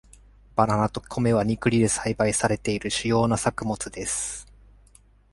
[0.55, 4.47] バナナと米はニクリで栽培されている主要な作物です。